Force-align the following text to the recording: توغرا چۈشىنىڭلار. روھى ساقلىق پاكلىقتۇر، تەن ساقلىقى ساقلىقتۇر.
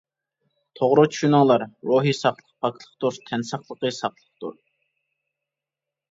توغرا 0.77 1.01
چۈشىنىڭلار. 1.15 1.65
روھى 1.89 2.13
ساقلىق 2.19 2.49
پاكلىقتۇر، 2.65 3.19
تەن 3.27 3.45
ساقلىقى 3.49 3.91
ساقلىقتۇر. 3.99 4.57